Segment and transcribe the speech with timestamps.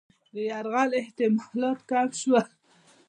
[0.33, 2.45] د یرغل احتمالات کم شول.